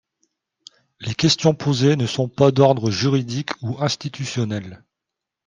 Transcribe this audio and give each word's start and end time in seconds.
Les 0.99 1.13
questions 1.13 1.53
posées 1.53 1.95
ne 1.95 2.07
sont 2.07 2.27
pas 2.27 2.49
d’ordre 2.49 2.89
juridique 2.89 3.51
ou 3.61 3.77
institutionnel. 3.83 4.83